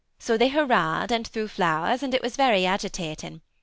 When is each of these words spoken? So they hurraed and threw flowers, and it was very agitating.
So 0.17 0.35
they 0.35 0.47
hurraed 0.49 1.11
and 1.11 1.27
threw 1.27 1.47
flowers, 1.47 2.01
and 2.01 2.11
it 2.15 2.23
was 2.23 2.35
very 2.35 2.65
agitating. 2.65 3.41